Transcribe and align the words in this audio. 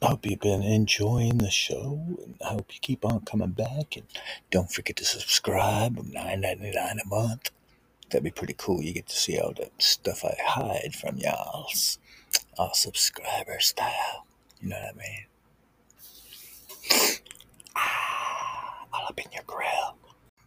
Hope 0.00 0.26
you've 0.26 0.40
been 0.40 0.62
enjoying 0.62 1.38
the 1.38 1.50
show, 1.50 2.00
and 2.24 2.36
I 2.44 2.50
hope 2.50 2.72
you 2.72 2.78
keep 2.80 3.04
on 3.04 3.20
coming 3.22 3.50
back. 3.50 3.96
And 3.96 4.06
don't 4.50 4.70
forget 4.70 4.96
to 4.96 5.04
subscribe. 5.04 5.98
Nine 6.12 6.40
ninety 6.40 6.70
nine 6.72 6.98
a 7.04 7.08
month. 7.08 7.50
That'd 8.08 8.24
be 8.24 8.30
pretty 8.30 8.54
cool. 8.56 8.80
You 8.80 8.94
get 8.94 9.08
to 9.08 9.16
see 9.16 9.38
all 9.38 9.52
the 9.52 9.70
stuff 9.78 10.24
I 10.24 10.36
hide 10.40 10.94
from 10.94 11.16
y'all, 11.18 11.68
all 12.56 12.74
subscriber 12.74 13.58
style. 13.60 14.26
You 14.60 14.70
know 14.70 14.76
what 14.76 14.94
I 14.94 14.98
mean? 14.98 15.24
Ah, 17.76 18.86
all 18.94 19.06
up 19.08 19.18
in 19.18 19.30
your 19.32 19.44
grill. 19.46 19.97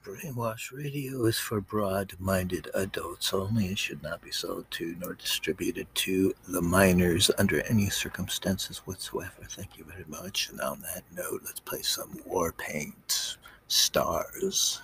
Brainwash 0.03 0.71
Radio 0.71 1.25
is 1.25 1.37
for 1.37 1.61
broad 1.61 2.13
minded 2.19 2.67
adults 2.73 3.35
only 3.35 3.67
and 3.67 3.77
should 3.77 4.01
not 4.01 4.19
be 4.21 4.31
sold 4.31 4.65
to 4.71 4.95
nor 4.99 5.13
distributed 5.13 5.85
to 5.93 6.33
the 6.47 6.61
minors 6.61 7.29
under 7.37 7.61
any 7.69 7.87
circumstances 7.87 8.79
whatsoever. 8.79 9.45
Thank 9.47 9.77
you 9.77 9.83
very 9.83 10.05
much. 10.07 10.49
And 10.49 10.59
on 10.59 10.81
that 10.81 11.03
note, 11.15 11.41
let's 11.45 11.59
play 11.59 11.83
some 11.83 12.19
War 12.25 12.51
Paint 12.51 13.37
Stars. 13.67 14.81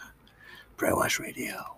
Brainwash 0.77 1.19
Radio. 1.19 1.77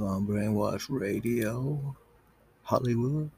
On 0.00 0.26
Brainwash 0.26 0.86
Radio, 0.88 1.96
Hollywood. 2.62 3.30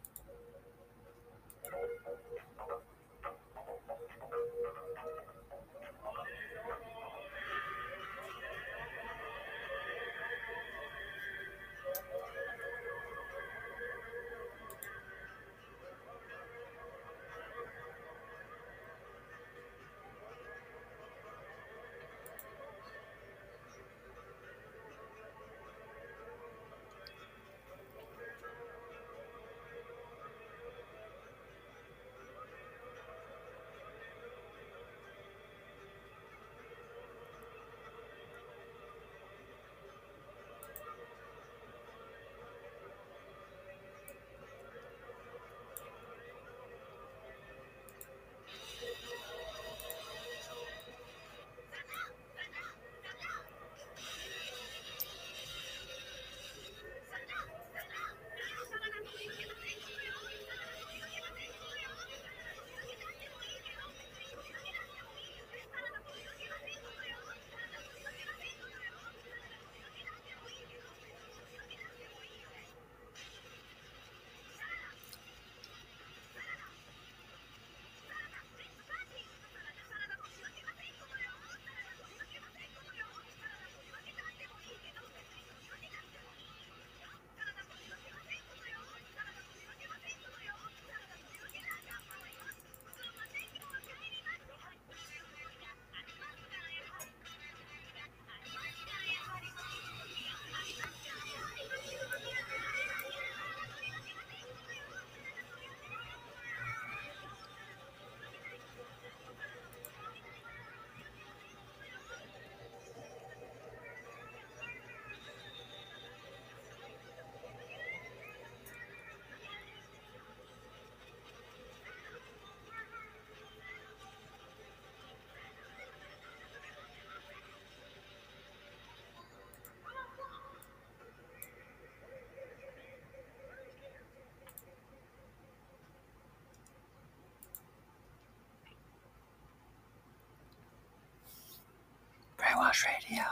Radio, 142.82 143.22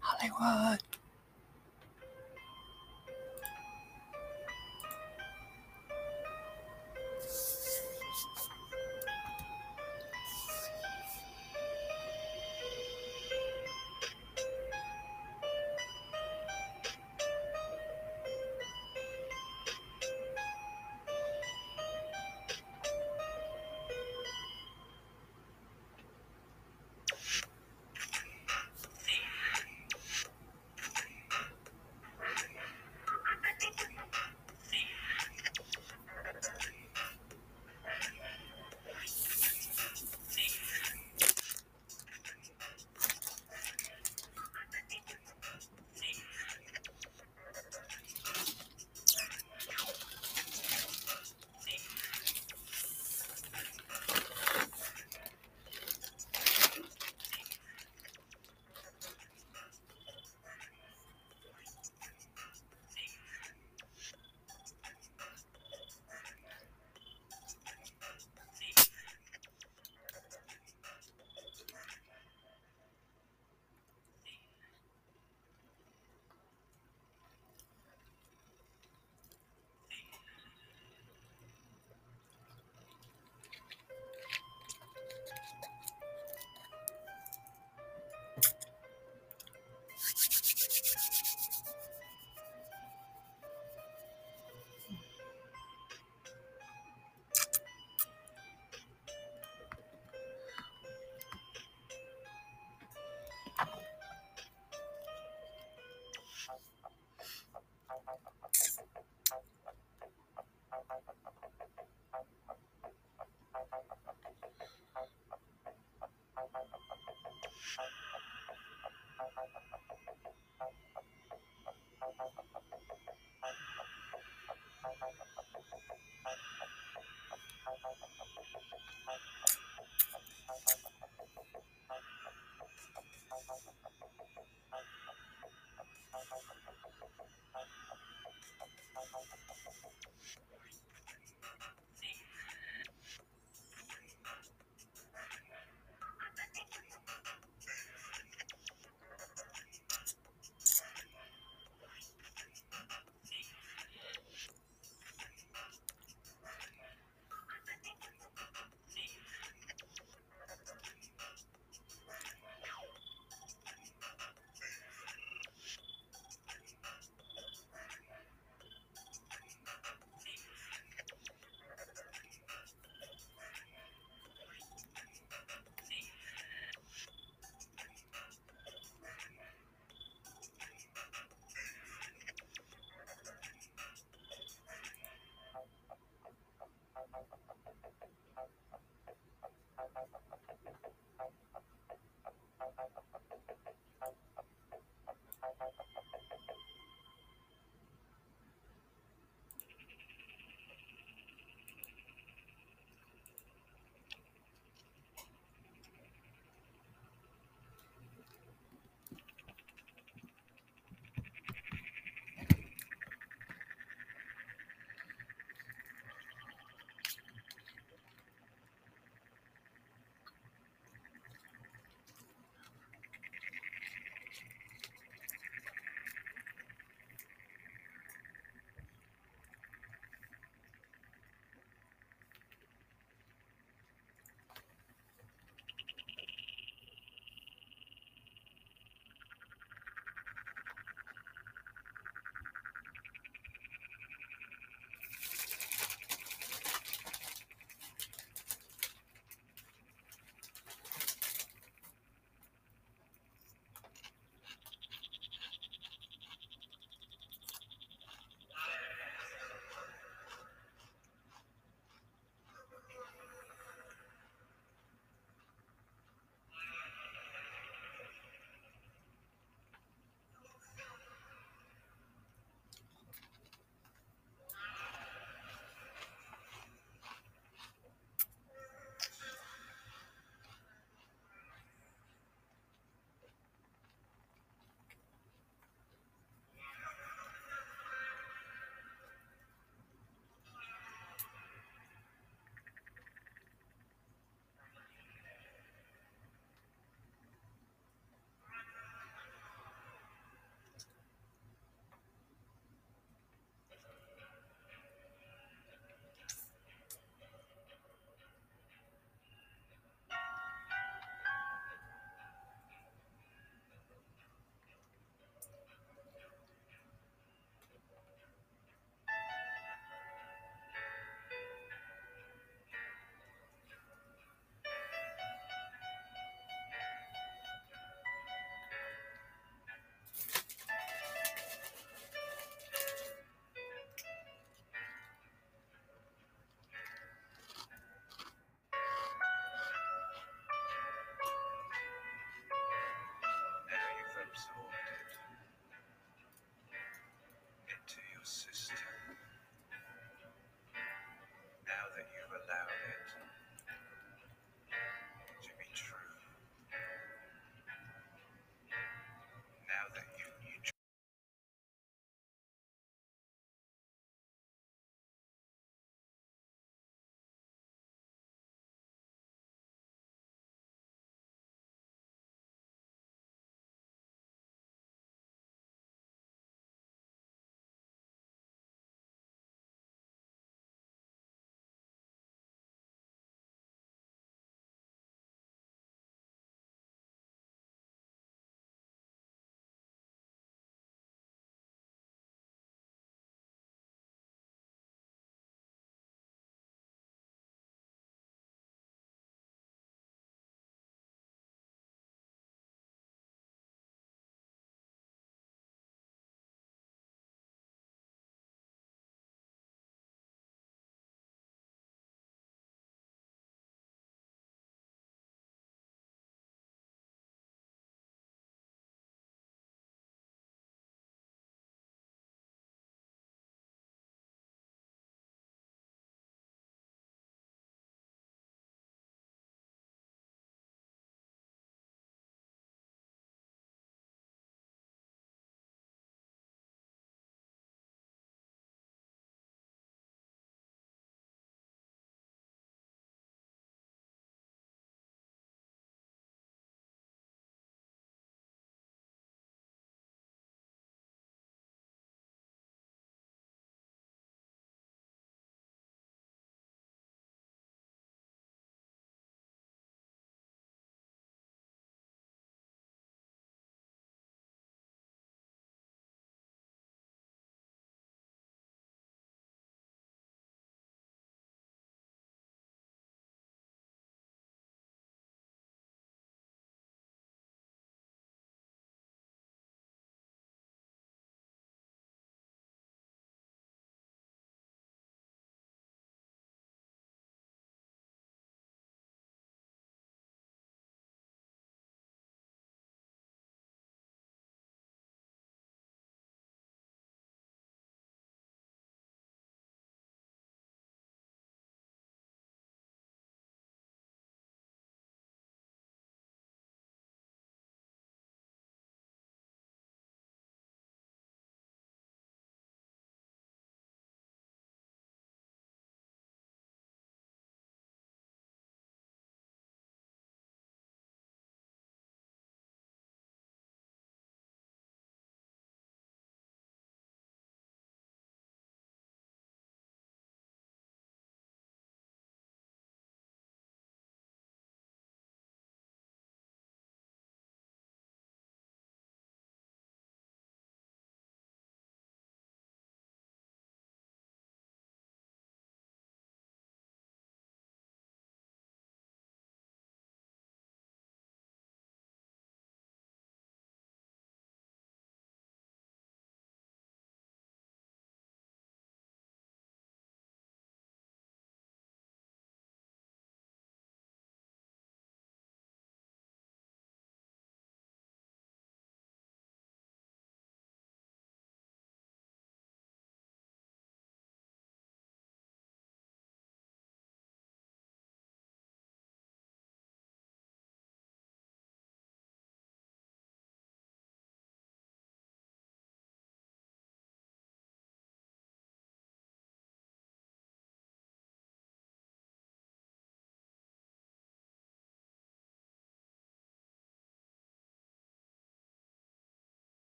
Hollywood. 0.00 0.89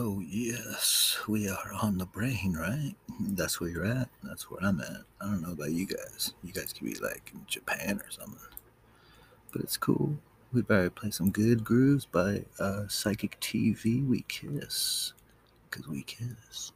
Oh, 0.00 0.20
yes, 0.20 1.18
we 1.26 1.48
are 1.48 1.72
on 1.82 1.98
the 1.98 2.06
brain, 2.06 2.54
right? 2.56 2.94
That's 3.18 3.60
where 3.60 3.68
you're 3.68 3.84
at. 3.84 4.08
That's 4.22 4.48
where 4.48 4.60
I'm 4.62 4.80
at. 4.80 5.02
I 5.20 5.24
don't 5.24 5.42
know 5.42 5.50
about 5.50 5.72
you 5.72 5.86
guys. 5.86 6.34
You 6.44 6.52
guys 6.52 6.72
could 6.72 6.84
be 6.84 6.94
like 7.00 7.32
in 7.34 7.40
Japan 7.48 7.98
or 7.98 8.08
something. 8.08 8.38
But 9.50 9.62
it's 9.62 9.76
cool. 9.76 10.16
We 10.52 10.62
better 10.62 10.88
play 10.88 11.10
some 11.10 11.30
good 11.32 11.64
grooves 11.64 12.06
by 12.06 12.44
uh, 12.60 12.86
Psychic 12.86 13.40
TV. 13.40 14.06
We 14.06 14.24
kiss. 14.28 15.14
Because 15.68 15.88
we 15.88 16.04
kiss. 16.04 16.70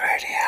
Brainwash 0.00 0.43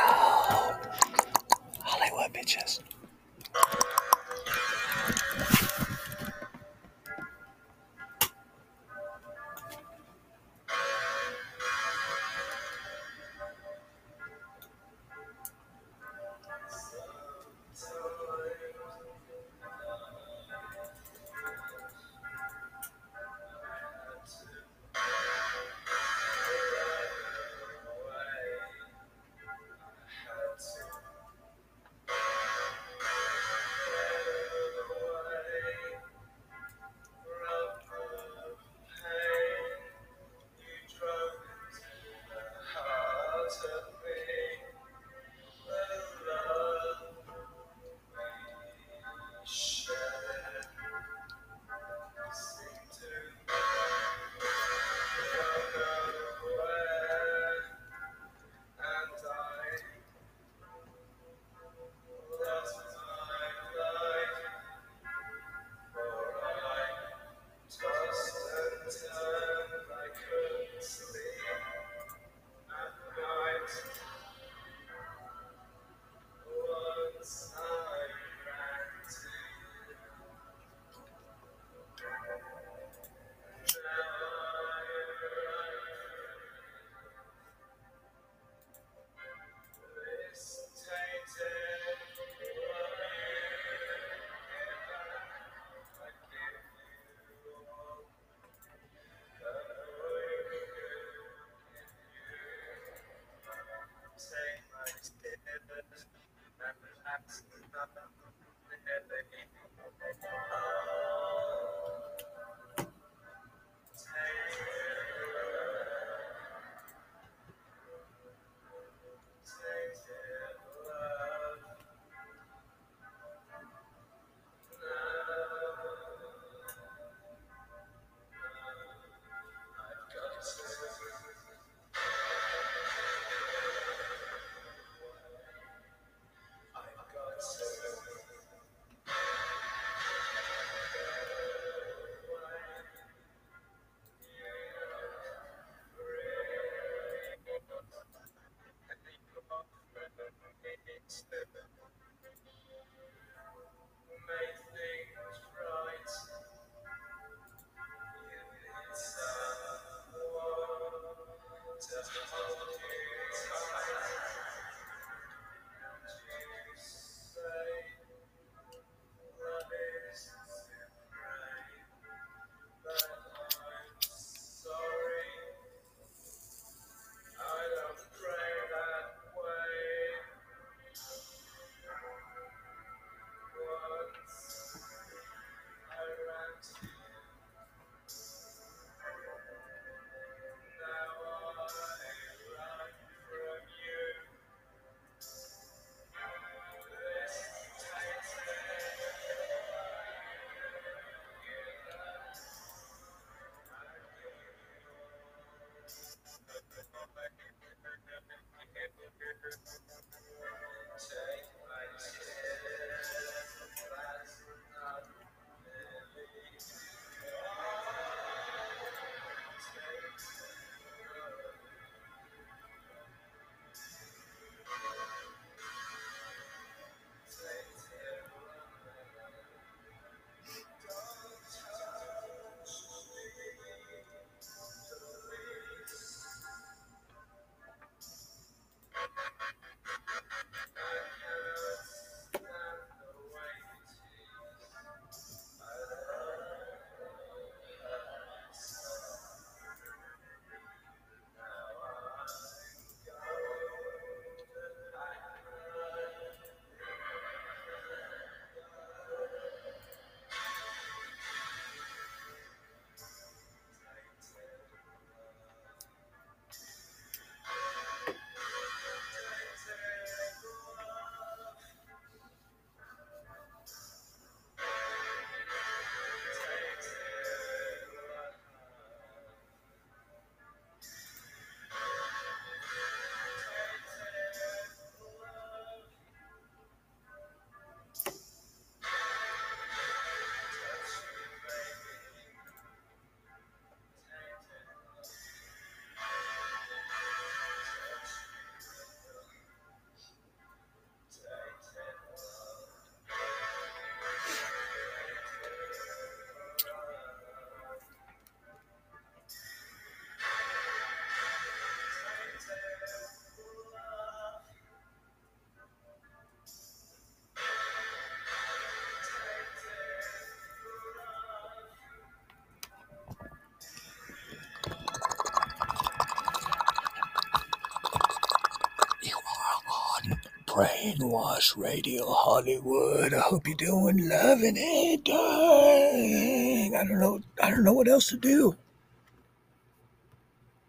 Brainwash 330.57 331.55
Radio 331.55 332.07
Hollywood. 332.09 333.13
I 333.13 333.21
hope 333.21 333.47
you're 333.47 333.59
doing 333.59 334.09
loving 334.09 334.55
it. 334.57 335.05
Dang. 335.05 336.75
I 336.75 336.83
don't 336.83 336.99
know. 336.99 337.21
I 337.43 337.51
don't 337.51 337.63
know 337.63 337.75
what 337.75 337.89
else 337.89 338.09
to 338.09 338.17
do. 338.17 338.57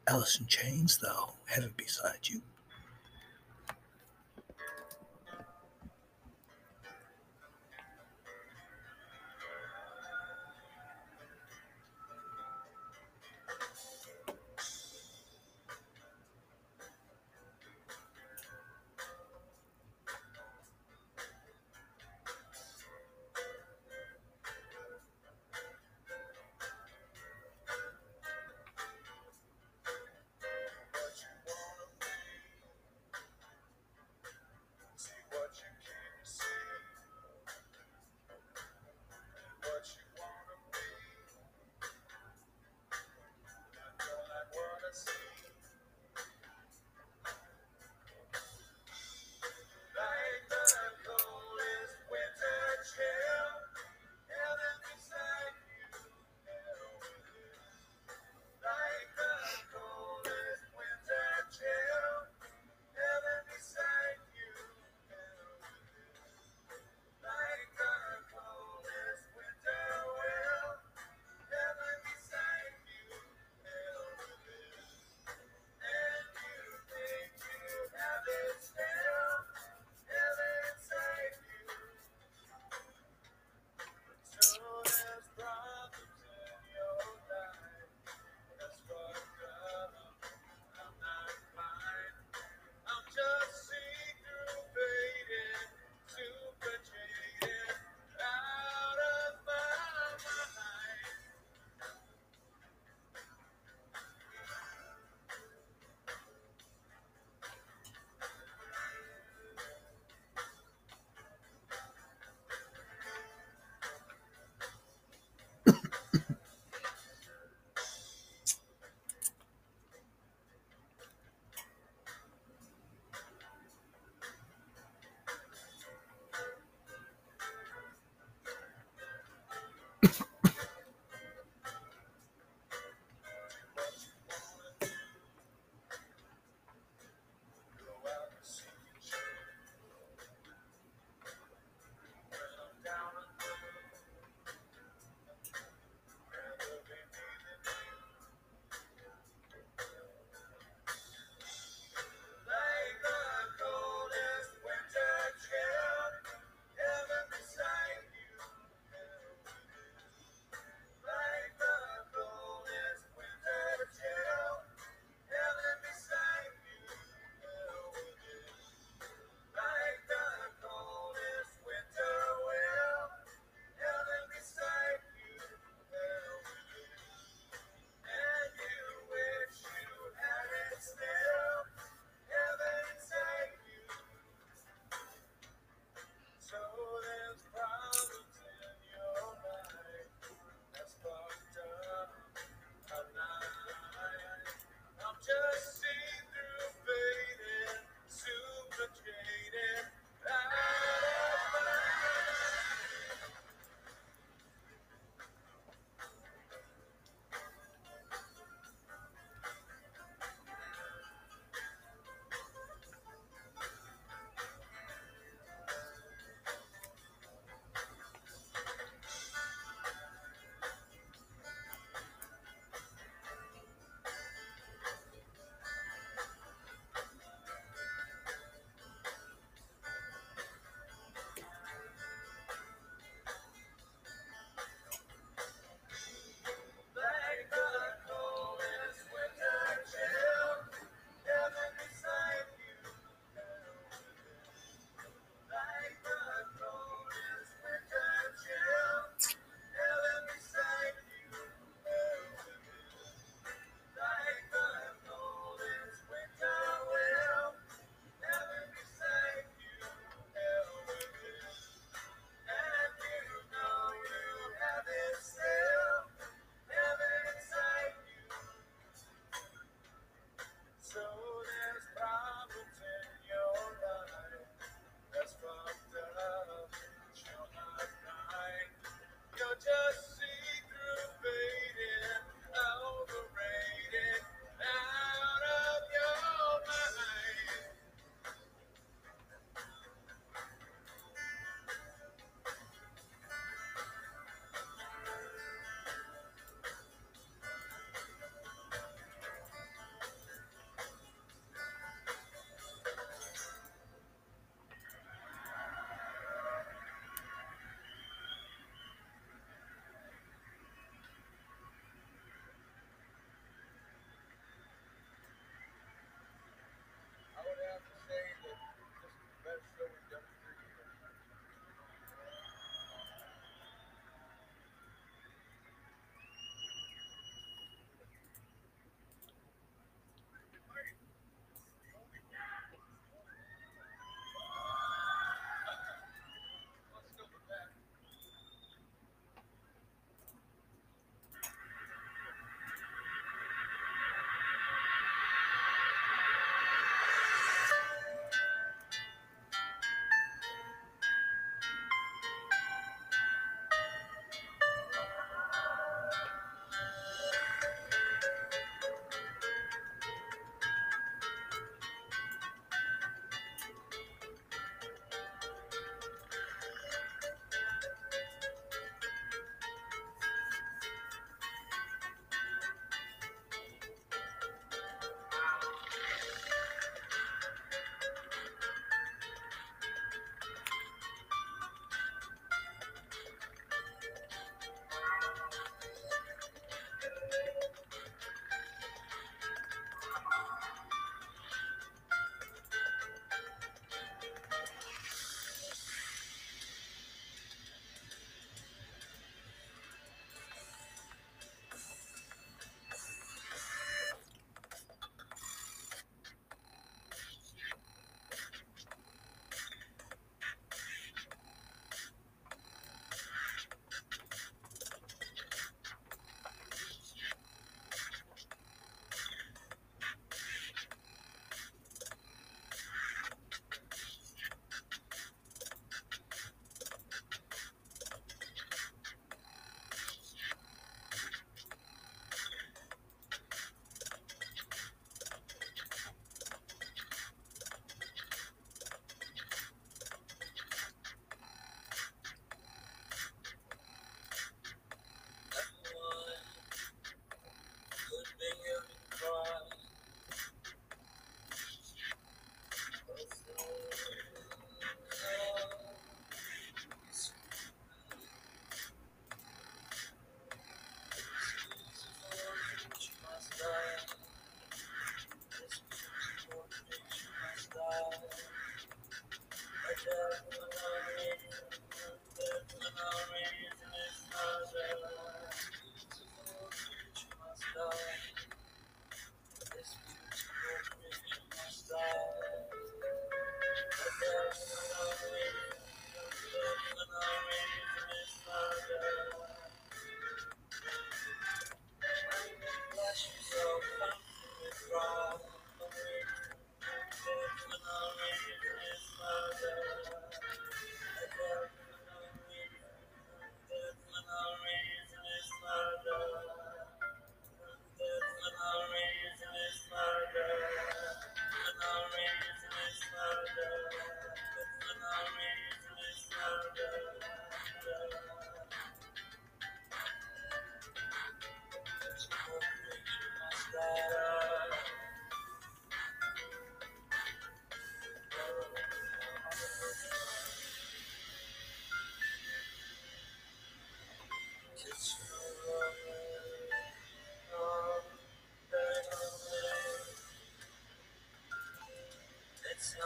Alice 0.06 0.42
in 0.42 0.48
Chains, 0.48 1.00
though, 1.02 1.36
heaven 1.46 1.72
beside 1.78 2.20
you. 2.24 2.42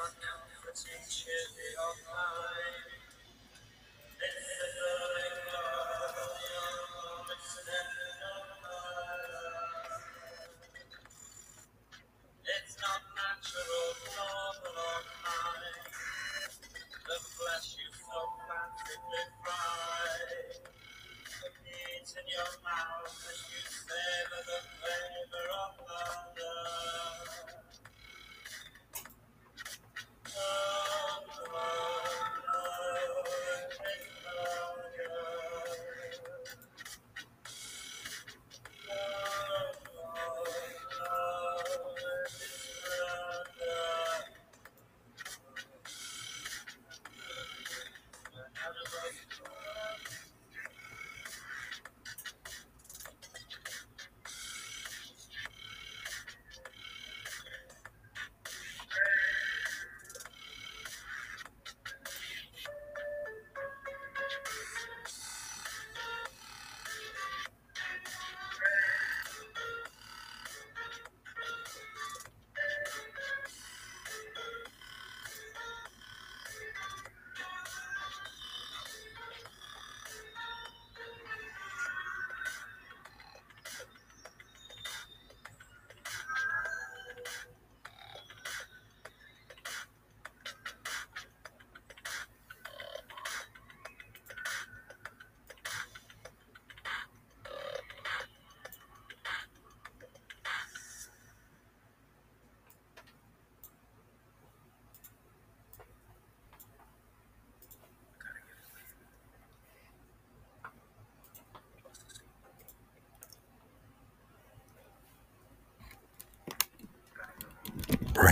your 0.02 0.10
confidence 0.18 1.14
should 1.14 1.56
be 1.56 1.68
all 1.78 1.96
mine. 2.10 2.51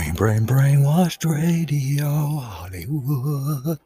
Brain, 0.00 0.14
brain, 0.14 0.46
brainwashed 0.46 1.30
radio, 1.30 2.38
Hollywood. 2.38 3.78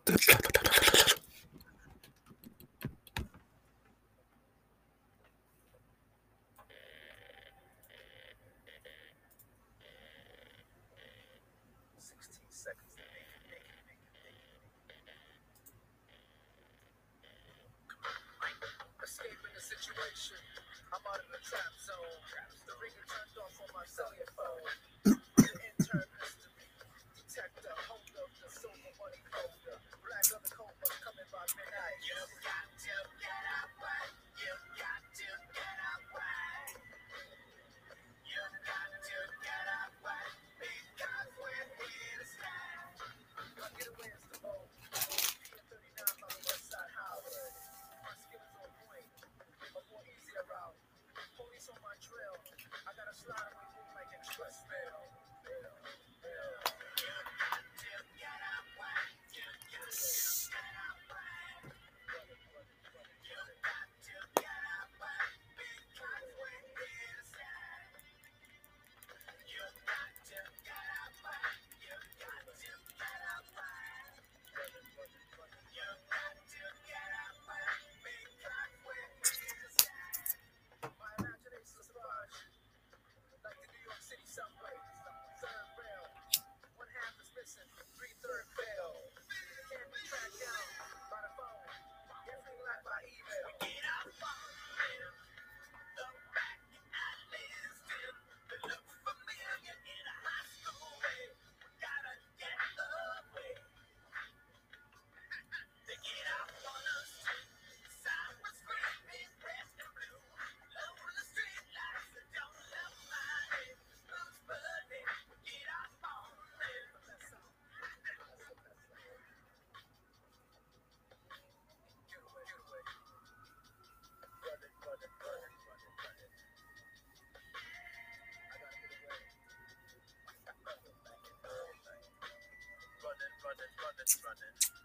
running, 133.54 133.74
running, 133.78 134.08
running. 134.26 134.83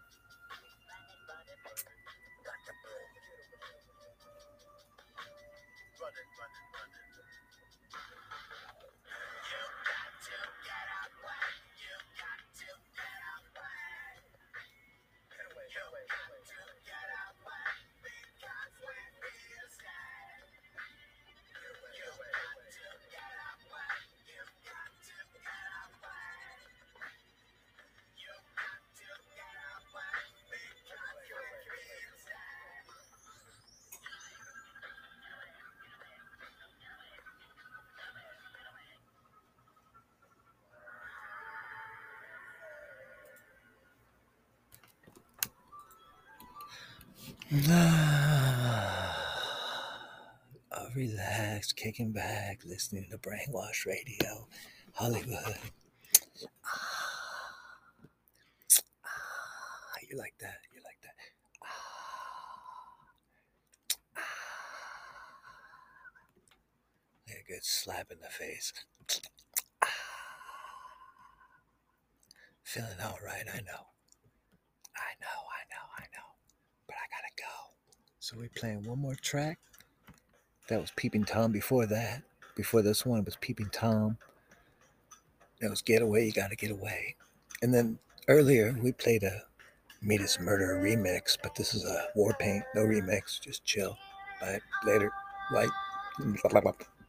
I'll 50.70 50.86
relax, 50.94 51.72
kicking 51.72 52.12
back, 52.12 52.60
listening 52.64 53.08
to 53.10 53.18
Brainwash 53.18 53.86
Radio, 53.86 54.46
Hollywood. 54.94 55.58
Ah, 56.64 56.68
you 60.08 60.16
like 60.16 60.34
that? 60.40 60.58
You 60.72 60.80
like 60.84 61.00
that? 61.02 61.14
Ah, 61.64 61.68
ah. 64.16 64.22
a 67.30 67.42
good 67.52 67.64
slap 67.64 68.12
in 68.12 68.18
the 68.20 68.28
face. 68.28 68.72
Ah. 69.82 69.88
Feeling 72.62 73.00
all 73.02 73.18
right, 73.24 73.44
I 73.52 73.58
know. 73.62 73.90
I 74.96 75.12
know, 75.20 75.40
I 75.50 75.62
know, 75.66 75.86
I 75.98 76.06
know. 76.14 76.28
But 76.86 76.96
I 76.96 77.06
gotta 77.10 77.32
go. 77.38 77.54
So 78.30 78.36
we 78.38 78.46
playing 78.46 78.84
one 78.84 79.00
more 79.00 79.16
track. 79.16 79.58
That 80.68 80.80
was 80.80 80.92
Peeping 80.94 81.24
Tom 81.24 81.50
before 81.50 81.86
that. 81.86 82.22
Before 82.54 82.80
this 82.80 83.04
one, 83.04 83.18
it 83.18 83.24
was 83.24 83.34
Peeping 83.34 83.70
Tom. 83.72 84.18
That 85.60 85.68
was 85.68 85.82
Get 85.82 86.00
Away, 86.00 86.26
You 86.26 86.32
Gotta 86.32 86.54
Get 86.54 86.70
Away. 86.70 87.16
And 87.60 87.74
then 87.74 87.98
earlier, 88.28 88.78
we 88.80 88.92
played 88.92 89.24
a 89.24 89.42
Meet 90.00 90.20
Us 90.20 90.38
Murder 90.38 90.80
remix, 90.80 91.36
but 91.42 91.56
this 91.56 91.74
is 91.74 91.84
a 91.84 92.06
War 92.14 92.32
Paint, 92.38 92.62
no 92.76 92.82
remix, 92.82 93.40
just 93.40 93.64
chill. 93.64 93.98
Bye. 94.40 94.60
Later. 94.86 95.10
Light. 95.52 95.70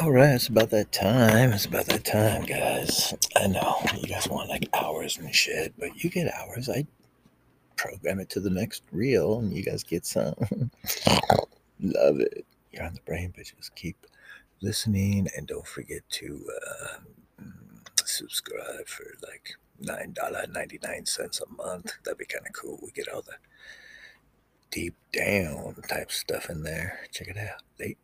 All 0.00 0.12
right, 0.12 0.34
it's 0.34 0.46
about 0.46 0.70
that 0.70 0.92
time. 0.92 1.52
It's 1.52 1.64
about 1.66 1.86
that 1.86 2.04
time, 2.04 2.44
guys. 2.44 3.12
I 3.34 3.48
know 3.48 3.80
you 3.96 4.06
guys 4.06 4.28
want 4.28 4.48
like 4.48 4.68
hours 4.72 5.18
and 5.18 5.34
shit, 5.34 5.74
but 5.76 6.04
you 6.04 6.08
get 6.08 6.32
hours. 6.32 6.68
I 6.68 6.86
program 7.74 8.20
it 8.20 8.30
to 8.30 8.40
the 8.40 8.48
next 8.48 8.84
reel, 8.92 9.40
and 9.40 9.52
you 9.52 9.64
guys 9.64 9.82
get 9.82 10.06
some. 10.06 10.36
Love 11.80 12.20
it. 12.20 12.46
You're 12.70 12.84
on 12.84 12.94
the 12.94 13.00
brain, 13.04 13.34
just 13.36 13.74
keep 13.74 14.06
listening, 14.60 15.26
and 15.36 15.48
don't 15.48 15.66
forget 15.66 16.02
to 16.10 16.46
uh, 16.64 17.42
subscribe 18.04 18.86
for 18.86 19.04
like 19.28 19.56
$9.99 19.82 21.40
a 21.40 21.52
month. 21.54 21.94
That'd 22.04 22.18
be 22.18 22.24
kind 22.24 22.46
of 22.46 22.52
cool. 22.52 22.78
We 22.84 22.92
get 22.92 23.08
all 23.08 23.22
the 23.22 23.34
deep 24.70 24.94
down 25.12 25.74
type 25.88 26.12
stuff 26.12 26.48
in 26.50 26.62
there. 26.62 27.00
Check 27.10 27.26
it 27.26 27.36
out. 27.36 27.62
Late. 27.80 27.98